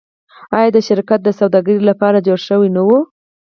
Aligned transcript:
آیا 0.57 0.69
دا 0.75 0.81
شرکت 0.89 1.19
د 1.23 1.29
سوداګرۍ 1.39 1.77
لپاره 1.89 2.25
جوړ 2.27 2.39
شوی 2.47 2.69
نه 2.75 2.81
و؟ 2.87 2.89